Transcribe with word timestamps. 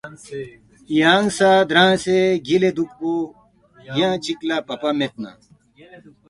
یانگسے 0.99 1.51
درانگسے 1.69 2.17
گیلے 2.45 2.69
دوکپو، 2.77 3.11
ینگ 3.97 4.17
چکلا 4.23 4.57
پاپا 4.67 4.89
مید 4.97 5.13
نا 5.23 5.31